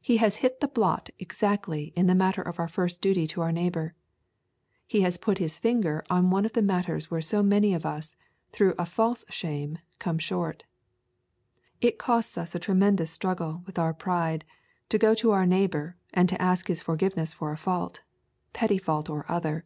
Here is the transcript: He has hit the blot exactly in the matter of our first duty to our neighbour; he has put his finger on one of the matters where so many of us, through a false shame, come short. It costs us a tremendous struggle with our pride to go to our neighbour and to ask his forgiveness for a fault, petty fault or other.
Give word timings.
He 0.00 0.16
has 0.16 0.36
hit 0.36 0.60
the 0.60 0.66
blot 0.66 1.10
exactly 1.18 1.92
in 1.94 2.06
the 2.06 2.14
matter 2.14 2.40
of 2.40 2.58
our 2.58 2.68
first 2.68 3.02
duty 3.02 3.26
to 3.26 3.42
our 3.42 3.52
neighbour; 3.52 3.94
he 4.86 5.02
has 5.02 5.18
put 5.18 5.36
his 5.36 5.58
finger 5.58 6.02
on 6.08 6.30
one 6.30 6.46
of 6.46 6.54
the 6.54 6.62
matters 6.62 7.10
where 7.10 7.20
so 7.20 7.42
many 7.42 7.74
of 7.74 7.84
us, 7.84 8.16
through 8.50 8.72
a 8.78 8.86
false 8.86 9.26
shame, 9.28 9.76
come 9.98 10.16
short. 10.18 10.64
It 11.82 11.98
costs 11.98 12.38
us 12.38 12.54
a 12.54 12.58
tremendous 12.58 13.10
struggle 13.10 13.62
with 13.66 13.78
our 13.78 13.92
pride 13.92 14.46
to 14.88 14.96
go 14.96 15.14
to 15.16 15.32
our 15.32 15.44
neighbour 15.44 15.98
and 16.14 16.30
to 16.30 16.40
ask 16.40 16.68
his 16.68 16.82
forgiveness 16.82 17.34
for 17.34 17.52
a 17.52 17.58
fault, 17.58 18.00
petty 18.54 18.78
fault 18.78 19.10
or 19.10 19.30
other. 19.30 19.64